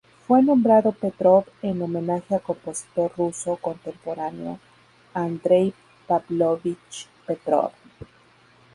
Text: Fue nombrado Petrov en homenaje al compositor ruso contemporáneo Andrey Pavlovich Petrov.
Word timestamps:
Fue 0.25 0.41
nombrado 0.41 0.93
Petrov 0.93 1.45
en 1.61 1.79
homenaje 1.79 2.33
al 2.33 2.41
compositor 2.41 3.11
ruso 3.15 3.57
contemporáneo 3.57 4.57
Andrey 5.13 5.75
Pavlovich 6.07 7.07
Petrov. 7.27 7.71